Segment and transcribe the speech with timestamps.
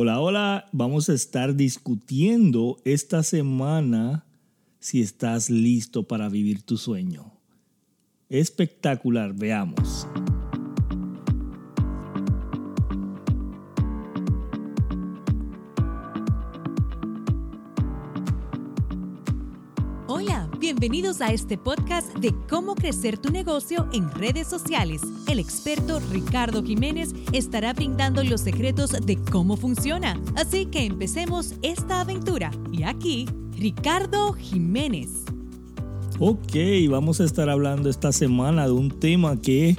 [0.00, 4.24] Hola, hola, vamos a estar discutiendo esta semana
[4.78, 7.32] si estás listo para vivir tu sueño.
[8.28, 10.06] Espectacular, veamos.
[20.80, 25.02] Bienvenidos a este podcast de cómo crecer tu negocio en redes sociales.
[25.26, 30.22] El experto Ricardo Jiménez estará brindando los secretos de cómo funciona.
[30.36, 32.52] Así que empecemos esta aventura.
[32.70, 35.24] Y aquí, Ricardo Jiménez.
[36.20, 36.54] Ok,
[36.88, 39.76] vamos a estar hablando esta semana de un tema que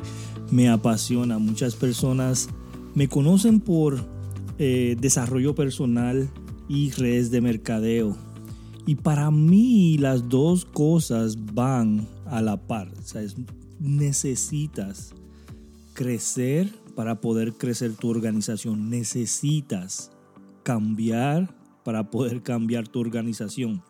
[0.52, 1.40] me apasiona.
[1.40, 2.50] Muchas personas
[2.94, 4.04] me conocen por
[4.58, 6.30] eh, desarrollo personal
[6.68, 8.18] y redes de mercadeo
[8.90, 12.92] y para mí las dos cosas van a la par.
[12.98, 13.22] O sea,
[13.80, 15.14] necesitas
[15.94, 18.90] crecer para poder crecer tu organización.
[18.90, 20.10] Necesitas
[20.64, 23.84] cambiar para poder cambiar tu organización.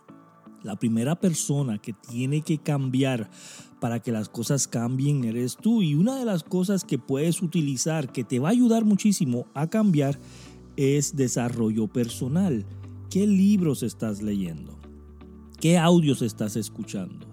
[0.64, 3.30] La primera persona que tiene que cambiar
[3.80, 5.82] para que las cosas cambien eres tú.
[5.82, 9.70] Y una de las cosas que puedes utilizar que te va a ayudar muchísimo a
[9.70, 10.20] cambiar
[10.76, 12.66] es desarrollo personal.
[13.10, 14.79] ¿Qué libros estás leyendo?
[15.60, 17.28] ¿Qué audios estás escuchando?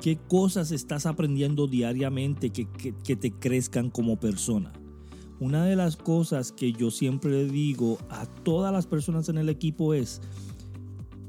[0.00, 2.64] ¿Qué cosas estás aprendiendo diariamente que,
[3.16, 4.72] te crezcan como persona?
[5.40, 9.48] Una de las cosas que yo siempre le digo a todas las personas en el
[9.48, 10.20] equipo es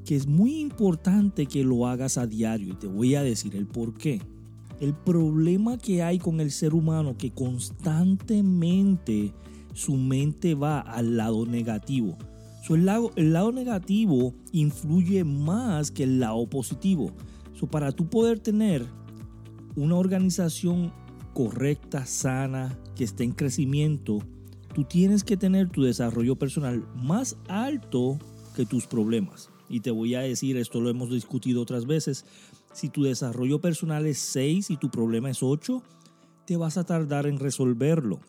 [0.05, 3.65] que es muy importante que lo hagas a diario y te voy a decir el
[3.65, 4.21] por qué.
[4.79, 9.33] El problema que hay con el ser humano que constantemente
[9.73, 12.15] su mente va al lado negativo
[12.69, 17.11] el, lado, el lado negativo influye más que el lado positivo.
[17.53, 18.85] So, para tú poder tener
[19.75, 20.93] una organización
[21.33, 24.19] correcta, sana, que esté en crecimiento,
[24.73, 28.19] tú tienes que tener tu desarrollo personal más alto
[28.55, 29.49] que tus problemas.
[29.69, 32.25] Y te voy a decir, esto lo hemos discutido otras veces,
[32.73, 35.81] si tu desarrollo personal es 6 y tu problema es 8,
[36.45, 38.19] te vas a tardar en resolverlo.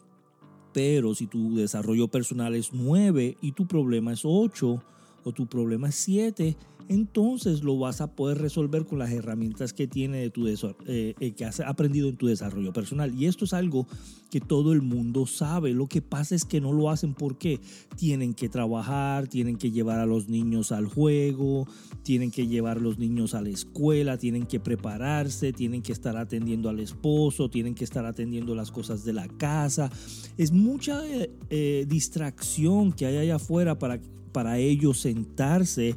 [0.72, 4.82] Pero si tu desarrollo personal es 9 y tu problema es 8
[5.24, 6.56] o tu problema es 7,
[6.88, 11.32] entonces lo vas a poder resolver con las herramientas que tiene de tu eh, eh,
[11.32, 13.14] que has aprendido en tu desarrollo personal.
[13.14, 13.86] Y esto es algo
[14.30, 15.72] que todo el mundo sabe.
[15.72, 17.60] Lo que pasa es que no lo hacen porque
[17.96, 21.66] tienen que trabajar, tienen que llevar a los niños al juego,
[22.02, 26.16] tienen que llevar a los niños a la escuela, tienen que prepararse, tienen que estar
[26.16, 29.90] atendiendo al esposo, tienen que estar atendiendo las cosas de la casa.
[30.36, 31.02] Es mucha
[31.50, 34.00] eh, distracción que hay allá afuera para,
[34.32, 35.96] para ellos sentarse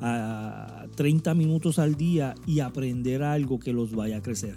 [0.00, 4.56] a 30 minutos al día y aprender algo que los vaya a crecer.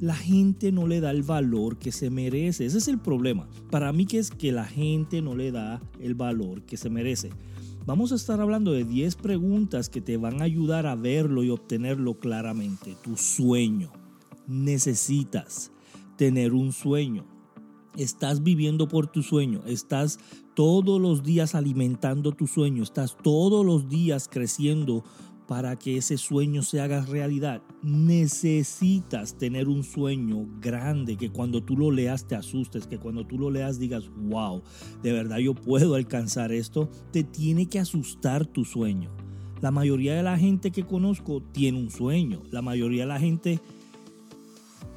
[0.00, 2.66] La gente no le da el valor que se merece.
[2.66, 3.48] Ese es el problema.
[3.70, 7.30] Para mí que es que la gente no le da el valor que se merece.
[7.86, 11.50] Vamos a estar hablando de 10 preguntas que te van a ayudar a verlo y
[11.50, 12.96] obtenerlo claramente.
[13.02, 13.92] Tu sueño.
[14.48, 15.70] Necesitas
[16.16, 17.31] tener un sueño.
[17.96, 20.18] Estás viviendo por tu sueño, estás
[20.54, 25.04] todos los días alimentando tu sueño, estás todos los días creciendo
[25.46, 27.62] para que ese sueño se haga realidad.
[27.82, 33.38] Necesitas tener un sueño grande que cuando tú lo leas te asustes, que cuando tú
[33.38, 34.62] lo leas digas, wow,
[35.02, 36.88] de verdad yo puedo alcanzar esto.
[37.10, 39.10] Te tiene que asustar tu sueño.
[39.60, 42.40] La mayoría de la gente que conozco tiene un sueño.
[42.50, 43.60] La mayoría de la gente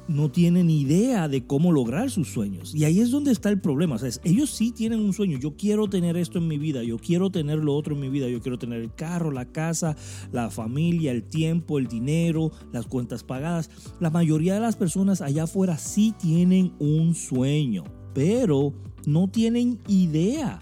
[0.08, 2.74] no tienen idea de cómo lograr sus sueños.
[2.74, 3.96] Y ahí es donde está el problema.
[4.24, 5.38] ellos sí tienen un sueño.
[5.38, 6.82] Yo quiero tener esto en mi vida.
[6.82, 8.28] Yo quiero tener lo otro en mi vida.
[8.28, 9.96] Yo quiero tener el carro, la casa,
[10.32, 13.70] la familia, el tiempo, el dinero, las cuentas pagadas.
[14.00, 17.84] La mayoría de las personas allá afuera sí tienen un sueño,
[18.14, 18.72] pero
[19.06, 20.60] no tienen idea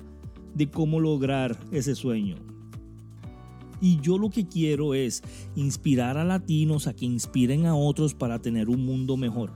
[0.54, 2.53] de cómo lograr ese sueño.
[3.84, 5.22] Y yo lo que quiero es
[5.56, 9.52] inspirar a latinos a que inspiren a otros para tener un mundo mejor.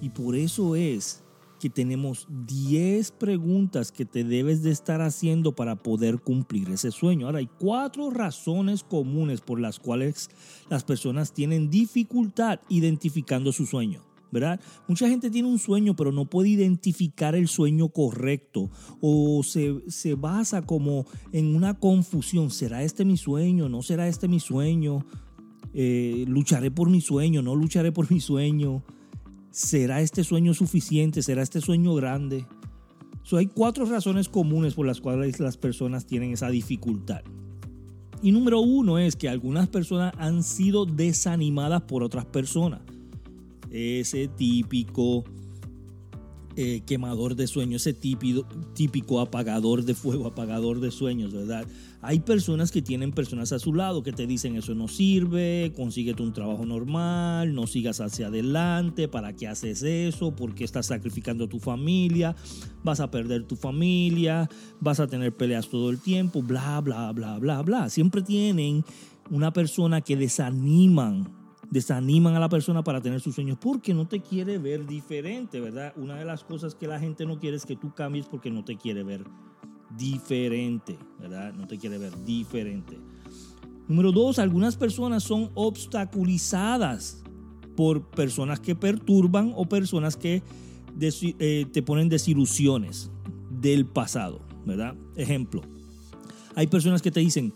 [0.00, 1.24] Y por eso es
[1.58, 7.26] que tenemos 10 preguntas que te debes de estar haciendo para poder cumplir ese sueño.
[7.26, 10.30] Ahora hay cuatro razones comunes por las cuales
[10.70, 14.02] las personas tienen dificultad identificando su sueño.
[14.30, 14.60] ¿Verdad?
[14.88, 18.70] Mucha gente tiene un sueño, pero no puede identificar el sueño correcto
[19.00, 22.50] o se, se basa como en una confusión.
[22.50, 23.68] ¿Será este mi sueño?
[23.68, 25.06] ¿No será este mi sueño?
[25.74, 28.82] Eh, lucharé por mi sueño, no lucharé por mi sueño.
[29.50, 31.22] ¿Será este sueño suficiente?
[31.22, 32.46] ¿Será este sueño grande?
[33.32, 37.22] hay cuatro razones comunes por las cuales las personas tienen esa dificultad.
[38.22, 42.82] Y número uno es que algunas personas han sido desanimadas por otras personas
[43.76, 45.24] ese típico
[46.58, 51.66] eh, quemador de sueños, ese típico, típico apagador de fuego, apagador de sueños, ¿verdad?
[52.00, 56.22] Hay personas que tienen personas a su lado que te dicen eso no sirve, consíguete
[56.22, 60.34] un trabajo normal, no sigas hacia adelante, ¿para qué haces eso?
[60.34, 62.34] ¿Por qué estás sacrificando a tu familia?
[62.82, 64.48] Vas a perder tu familia,
[64.80, 67.90] vas a tener peleas todo el tiempo, bla, bla, bla, bla, bla.
[67.90, 68.82] Siempre tienen
[69.30, 74.20] una persona que desaniman desaniman a la persona para tener sus sueños porque no te
[74.20, 75.92] quiere ver diferente, ¿verdad?
[75.96, 78.64] Una de las cosas que la gente no quiere es que tú cambies porque no
[78.64, 79.24] te quiere ver
[79.96, 81.52] diferente, ¿verdad?
[81.54, 82.98] No te quiere ver diferente.
[83.88, 87.22] Número dos, algunas personas son obstaculizadas
[87.76, 90.42] por personas que perturban o personas que
[91.00, 93.10] eh, te ponen desilusiones
[93.50, 94.96] del pasado, ¿verdad?
[95.14, 95.62] Ejemplo,
[96.54, 97.52] hay personas que te dicen,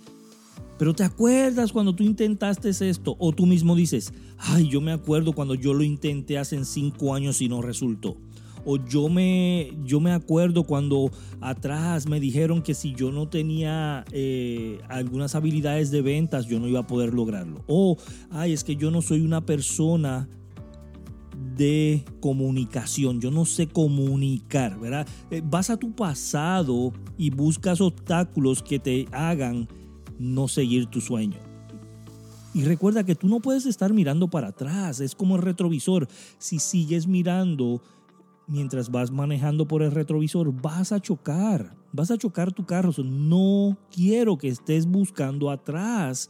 [0.80, 5.34] pero te acuerdas cuando tú intentaste esto o tú mismo dices, ay, yo me acuerdo
[5.34, 8.16] cuando yo lo intenté hace cinco años y no resultó.
[8.64, 11.10] O yo me, yo me acuerdo cuando
[11.42, 16.66] atrás me dijeron que si yo no tenía eh, algunas habilidades de ventas, yo no
[16.66, 17.62] iba a poder lograrlo.
[17.66, 17.98] O,
[18.30, 20.30] ay, es que yo no soy una persona
[21.56, 23.20] de comunicación.
[23.20, 25.06] Yo no sé comunicar, ¿verdad?
[25.30, 29.68] Eh, vas a tu pasado y buscas obstáculos que te hagan
[30.20, 31.38] no seguir tu sueño.
[32.52, 36.08] Y recuerda que tú no puedes estar mirando para atrás, es como el retrovisor.
[36.38, 37.80] Si sigues mirando
[38.46, 42.92] mientras vas manejando por el retrovisor, vas a chocar, vas a chocar tu carro.
[43.04, 46.28] No quiero que estés buscando atrás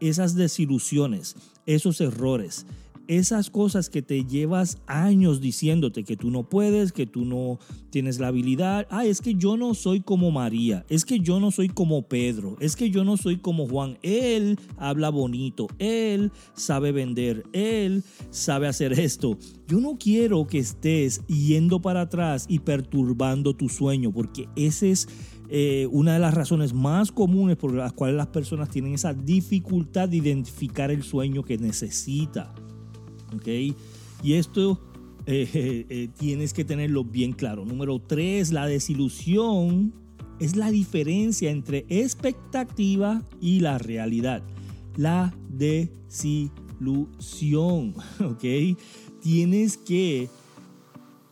[0.00, 1.36] esas desilusiones,
[1.66, 2.66] esos errores
[3.10, 7.58] esas cosas que te llevas años diciéndote que tú no puedes, que tú no
[7.90, 8.86] tienes la habilidad.
[8.88, 12.56] Ah, es que yo no soy como María, es que yo no soy como Pedro,
[12.60, 13.98] es que yo no soy como Juan.
[14.02, 19.36] Él habla bonito, él sabe vender, él sabe hacer esto.
[19.66, 25.08] Yo no quiero que estés yendo para atrás y perturbando tu sueño, porque ese es...
[25.52, 30.08] Eh, una de las razones más comunes por las cuales las personas tienen esa dificultad
[30.08, 32.54] de identificar el sueño que necesita.
[34.22, 34.78] Y esto
[35.26, 37.64] eh, eh, eh, tienes que tenerlo bien claro.
[37.64, 39.94] Número tres, la desilusión
[40.38, 44.42] es la diferencia entre expectativa y la realidad.
[44.96, 48.44] La desilusión, ¿ok?
[49.20, 50.28] Tienes que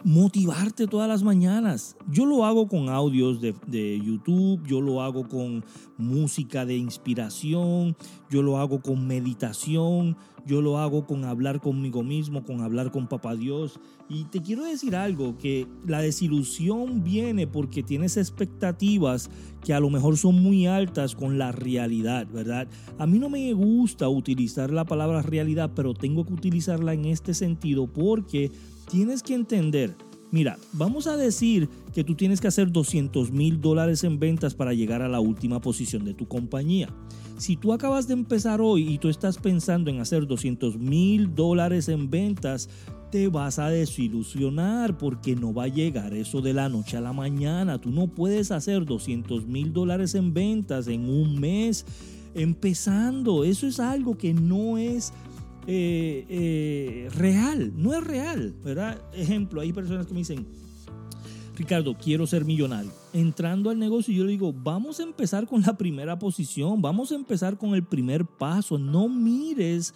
[0.05, 1.97] motivarte todas las mañanas.
[2.11, 5.65] Yo lo hago con audios de, YouTube, yo lo hago con
[5.97, 7.97] música de inspiración,
[8.31, 10.17] yo lo hago con meditación,
[10.47, 13.81] yo lo hago con hablar conmigo mismo, con hablar con Papá Dios.
[14.09, 19.29] Y te quiero decir algo, que la desilusión viene porque tienes expectativas
[19.65, 22.69] que a lo mejor son muy altas con la realidad, ¿verdad?
[22.99, 27.35] A mí no me gusta utilizar la palabra realidad, pero tengo que utilizarla en este
[27.35, 28.51] sentido porque
[28.89, 29.95] tienes que entender
[30.31, 34.75] Mira, vamos a decir que tú tienes que hacer 200 mil dólares en ventas para
[34.75, 36.91] llegar a la última posición de tu compañía.
[37.39, 41.89] Si tú acabas de empezar hoy y tú estás pensando en hacer 200 mil dólares
[41.89, 42.69] en ventas,
[43.11, 47.15] te vas a desilusionar porque no va a llegar eso de la noche a la
[47.15, 47.79] mañana.
[47.79, 51.87] Tú no puedes hacer 200 mil dólares en ventas en un mes
[52.35, 53.45] empezando.
[53.45, 55.15] Eso es algo que no es
[55.71, 58.99] eh, eh, real, no es real, ¿verdad?
[59.13, 60.47] Ejemplo, hay personas que me dicen,
[61.59, 62.91] Ricardo, quiero ser millonario.
[63.13, 67.17] Entrando al negocio, yo le digo, vamos a empezar con la primera posición, vamos a
[67.17, 68.79] empezar con el primer paso.
[68.79, 69.93] No mires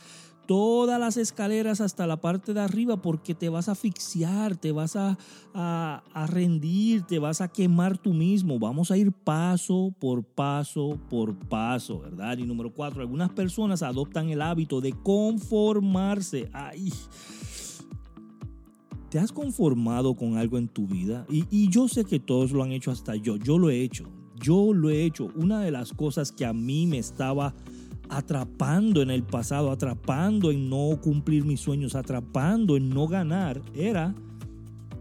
[0.46, 4.96] todas las escaleras hasta la parte de arriba porque te vas a asfixiar, te vas
[4.96, 5.18] a,
[5.54, 8.58] a, rendir, te vas a quemar tú mismo.
[8.58, 12.38] Vamos a ir paso por paso por paso, ¿verdad?
[12.38, 16.50] Y número cuatro, algunas personas adoptan el hábito de conformarse.
[16.52, 16.92] Ay,
[19.12, 21.26] ¿Te has conformado con algo en tu vida?
[21.28, 23.36] Y, yo sé que todos lo han hecho hasta yo.
[23.36, 24.08] Yo lo he hecho.
[24.40, 25.28] Yo lo he hecho.
[25.36, 27.54] Una de las cosas que a mí me estaba
[28.12, 34.14] atrapando en el pasado, atrapando en no cumplir mis sueños, atrapando en no ganar, era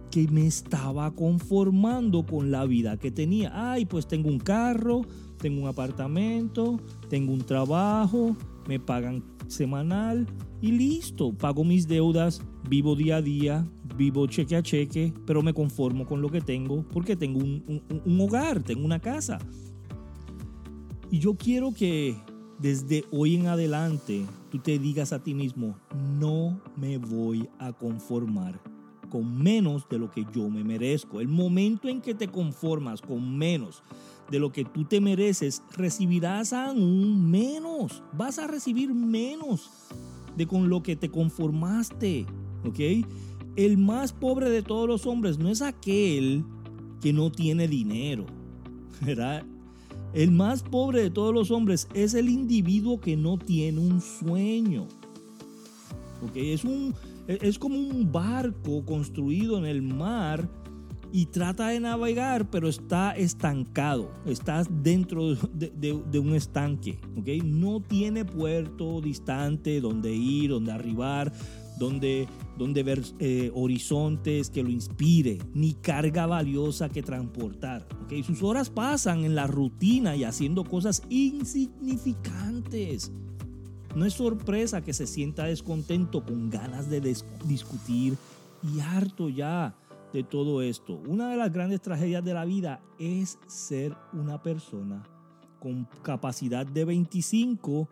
[0.09, 3.51] que me estaba conformando con la vida que tenía.
[3.53, 5.01] Ay, pues tengo un carro,
[5.37, 8.35] tengo un apartamento, tengo un trabajo,
[8.67, 10.25] me pagan semanal
[10.61, 15.53] y listo, pago mis deudas, vivo día a día, vivo cheque a cheque, pero me
[15.53, 19.39] conformo con lo que tengo porque tengo un, hogar, tengo una casa.
[21.09, 22.15] Y yo quiero que
[22.61, 25.75] desde hoy en adelante tú te digas a ti mismo,
[26.19, 28.59] no me voy a conformar
[29.09, 31.19] con menos de lo que yo me merezco.
[31.19, 33.83] El momento en que te conformas con menos
[34.29, 38.03] de lo que tú te mereces, recibirás aún menos.
[38.13, 39.69] Vas a recibir menos
[40.37, 42.25] de con lo que te conformaste.
[42.63, 42.79] ¿Ok?
[43.55, 46.45] el más pobre de todos los hombres no es aquel
[47.01, 48.25] que no tiene dinero,
[49.01, 49.45] ¿verdad?
[50.13, 54.87] El más pobre de todos los hombres es el individuo que no tiene un sueño.
[56.35, 56.93] Es, un,
[57.27, 60.47] es como un barco construido en el mar
[61.13, 67.43] y trata de navegar, pero está estancado, está dentro de, un estanque, ¿ok?
[67.43, 71.33] No tiene puerto distante donde ir, donde arribar,
[71.77, 72.27] donde,
[72.61, 78.23] donde ver eh, horizontes que lo inspire, ni carga valiosa que transportar, ¿ok?
[78.23, 83.11] Sus horas pasan en la rutina y haciendo cosas insignificantes.
[83.95, 87.01] No es sorpresa que se sienta descontento con ganas de
[87.45, 88.15] discutir
[88.61, 89.75] y harto ya
[90.13, 91.01] de todo esto.
[91.07, 95.01] Una de las grandes tragedias de la vida es ser una persona
[95.59, 97.89] con capacidad de 25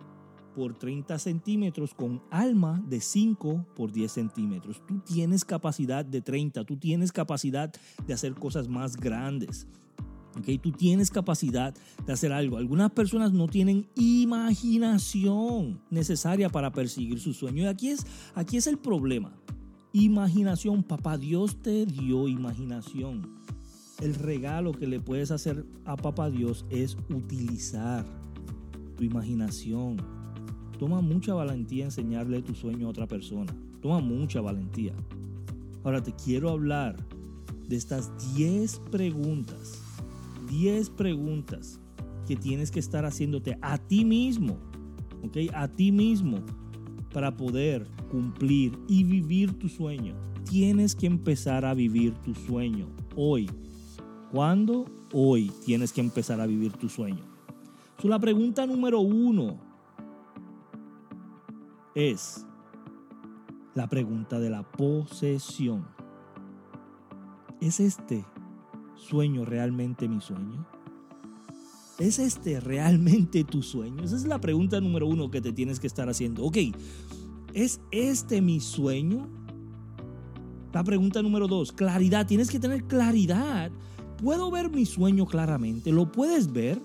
[0.56, 4.82] por 30 centímetros con alma de 5 por 10 centímetros.
[4.88, 7.74] Tú tienes capacidad de 30, tú tienes capacidad
[8.06, 9.68] de hacer cosas más grandes.
[10.38, 11.74] Okay, tú tienes capacidad
[12.06, 12.58] de hacer algo.
[12.58, 17.64] Algunas personas no tienen imaginación necesaria para perseguir su sueño.
[17.64, 19.34] Y aquí es, aquí es el problema.
[19.92, 23.40] Imaginación, papá Dios te dio imaginación.
[24.00, 28.06] El regalo que le puedes hacer a papá Dios es utilizar
[28.96, 29.98] tu imaginación.
[30.80, 33.54] Toma mucha valentía enseñarle tu sueño a otra persona.
[33.82, 34.94] Toma mucha valentía.
[35.84, 36.96] Ahora te quiero hablar
[37.68, 39.84] de estas 10 preguntas.
[40.50, 41.82] 10 preguntas
[42.26, 44.58] que tienes que estar haciéndote a ti mismo.
[45.22, 45.54] ¿Ok?
[45.54, 46.38] A ti mismo
[47.14, 50.16] para poder cumplir y vivir tu sueño,
[50.50, 53.50] tienes que empezar a vivir tu sueño hoy.
[54.32, 54.86] ¿Cuándo?
[55.12, 57.24] Hoy tienes que empezar a vivir tu sueño.
[58.04, 59.69] la pregunta número uno
[61.96, 62.46] es
[63.76, 65.88] la pregunta de la posesión.
[67.62, 68.26] ¿Es este
[68.96, 70.66] sueño realmente mi sueño?
[71.98, 74.04] ¿Es este realmente tu sueño?
[74.04, 76.44] Esa es la pregunta número uno que te tienes que estar haciendo.
[76.46, 76.58] Ok,
[77.54, 79.28] ¿es este mi sueño?
[80.72, 82.28] La pregunta número dos, claridad.
[82.28, 83.72] Tienes que tener claridad.
[84.22, 85.92] ¿Puedo ver mi sueño claramente?
[85.92, 86.82] ¿Lo puedes ver?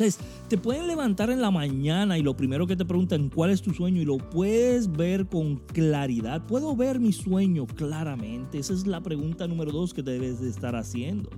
[0.00, 3.60] Entonces, te pueden levantar en la mañana y lo primero que te preguntan, ¿cuál es
[3.60, 4.00] tu sueño?
[4.00, 6.46] Y lo puedes ver con claridad.
[6.46, 8.58] ¿Puedo ver mi sueño claramente?
[8.58, 11.28] Esa es la pregunta número dos que debes de estar haciendo.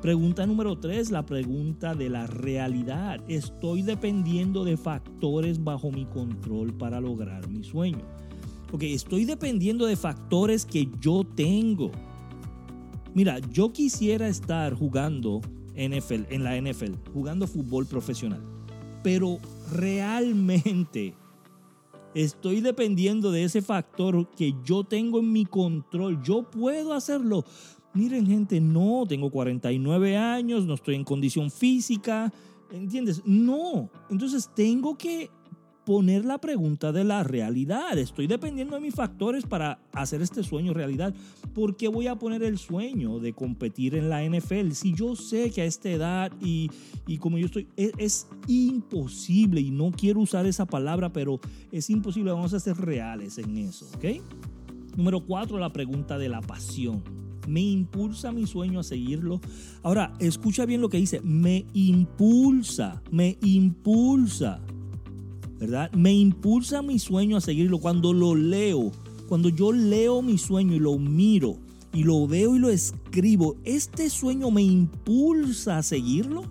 [0.00, 3.20] Pregunta número tres, la pregunta de la realidad.
[3.26, 8.04] Estoy dependiendo de factores bajo mi control para lograr mi sueño.
[8.70, 11.90] Ok, estoy dependiendo de factores que yo tengo.
[13.14, 15.40] Mira, yo quisiera estar jugando
[15.74, 18.40] NFL, en la NFL, jugando fútbol profesional.
[19.02, 19.38] Pero
[19.72, 21.14] realmente
[22.14, 26.22] estoy dependiendo de ese factor que yo tengo en mi control.
[26.22, 27.44] Yo puedo hacerlo.
[27.92, 32.32] Miren gente, no, tengo 49 años, no estoy en condición física,
[32.72, 33.22] ¿entiendes?
[33.24, 35.30] No, entonces tengo que
[35.84, 37.98] poner la pregunta de la realidad.
[37.98, 41.14] Estoy dependiendo de mis factores para hacer este sueño realidad.
[41.54, 45.50] ¿Por qué voy a poner el sueño de competir en la NFL si yo sé
[45.50, 46.70] que a esta edad y,
[47.18, 51.40] como yo estoy, es, es, imposible y no quiero usar esa palabra, pero
[51.72, 52.32] es imposible.
[52.32, 54.04] Vamos a ser reales en eso, ¿ok?
[54.96, 57.02] Número cuatro, la pregunta de la pasión
[57.46, 59.40] me impulsa mi sueño a seguirlo.
[59.82, 64.60] Ahora, escucha bien lo que dice, me impulsa, me impulsa,
[65.64, 65.90] ¿verdad?
[65.92, 68.92] Me impulsa mi sueño a seguirlo cuando lo leo,
[69.28, 71.56] cuando yo leo mi sueño y lo miro
[71.92, 76.42] y lo veo y lo escribo, este sueño me impulsa a seguirlo.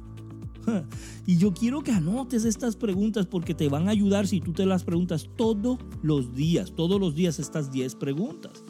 [1.26, 4.66] Y yo quiero que anotes estas preguntas porque te van a ayudar si tú te
[4.66, 8.62] las preguntas todos los días, todos los días estas 10 preguntas.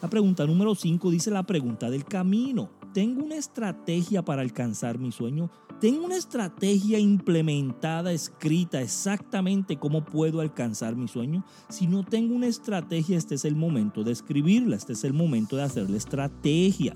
[0.00, 2.70] La pregunta número 5 dice la pregunta del camino.
[2.94, 5.50] ¿Tengo una estrategia para alcanzar mi sueño?
[5.80, 11.42] ¿Tengo una estrategia implementada, escrita exactamente cómo puedo alcanzar mi sueño?
[11.70, 15.56] Si no tengo una estrategia, este es el momento de escribirla, este es el momento
[15.56, 16.94] de hacer la estrategia.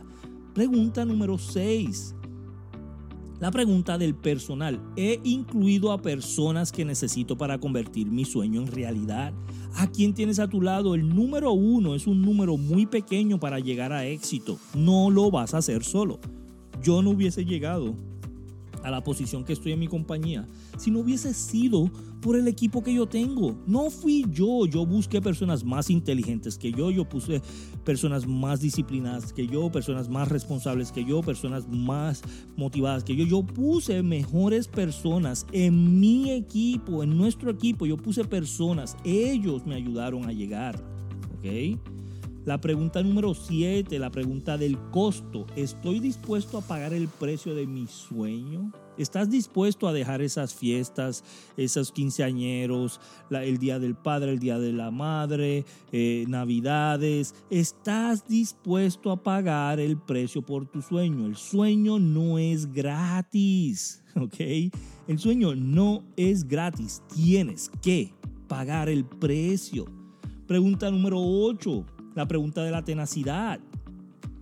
[0.52, 2.14] Pregunta número 6.
[3.40, 4.78] La pregunta del personal.
[4.96, 9.32] ¿He incluido a personas que necesito para convertir mi sueño en realidad?
[9.76, 10.94] ¿A quién tienes a tu lado?
[10.94, 14.58] El número uno es un número muy pequeño para llegar a éxito.
[14.74, 16.20] No lo vas a hacer solo.
[16.82, 17.94] Yo no hubiese llegado
[18.84, 20.46] a la posición que estoy en mi compañía
[20.78, 23.62] si no hubiese sido por el equipo que yo tengo.
[23.66, 27.42] No fui yo, yo busqué personas más inteligentes que yo, yo puse
[27.84, 32.22] personas más disciplinadas que yo, personas más responsables que yo, personas más
[32.56, 33.24] motivadas que yo.
[33.24, 39.74] Yo puse mejores personas en mi equipo, en nuestro equipo, yo puse personas, ellos me
[39.74, 40.76] ayudaron a llegar,
[41.38, 41.93] ¿ok?
[42.44, 45.46] La pregunta número 7, la pregunta del costo.
[45.56, 48.70] ¿Estoy dispuesto a pagar el precio de mi sueño?
[48.98, 51.24] ¿Estás dispuesto a dejar esas fiestas,
[51.56, 57.34] esos quinceañeros, el Día del Padre, el Día de la Madre, eh, Navidades?
[57.48, 61.24] ¿Estás dispuesto a pagar el precio por tu sueño?
[61.24, 64.70] El sueño no es gratis, ¿ok?
[65.08, 67.02] El sueño no es gratis.
[67.14, 68.12] Tienes que
[68.48, 69.86] pagar el precio.
[70.46, 73.60] Pregunta número 8 la pregunta de la tenacidad.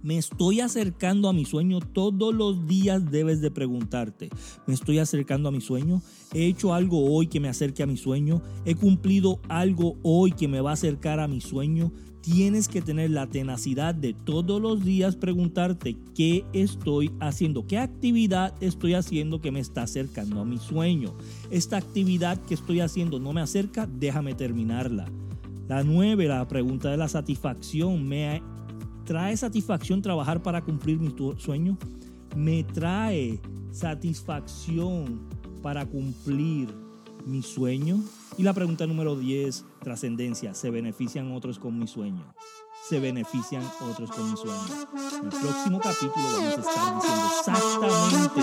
[0.03, 1.79] ¿Me estoy acercando a mi sueño?
[1.79, 4.31] Todos los días debes de preguntarte,
[4.67, 6.03] ¿me estoy acercando a mi sueño?
[6.35, 8.43] ¿He hecho algo hoy que me acerque a mi sueño?
[8.65, 11.93] ¿He cumplido algo hoy que me va a acercar a mi sueño?
[12.21, 18.55] Tienes que tener la tenacidad de todos los días preguntarte qué estoy haciendo, qué actividad
[18.61, 21.15] estoy haciendo que me está acercando a mi sueño.
[21.51, 25.07] Esta actividad que estoy haciendo no me acerca, déjame terminarla.
[25.73, 28.07] La nueve, la pregunta de la satisfacción.
[28.07, 28.43] ¿Me
[29.07, 31.79] trae satisfacción trabajar para cumplir mi sueño?
[32.37, 35.27] ¿Me trae satisfacción
[35.63, 36.69] para cumplir
[37.25, 38.05] mi sueño?
[38.37, 40.53] Y la pregunta número 10, trascendencia.
[40.53, 42.35] ¿Se benefician otros con mi sueño?
[42.87, 44.61] ¿Se benefician otros con mi sueño?
[45.21, 48.43] En el próximo capítulo vamos a estar diciendo exactamente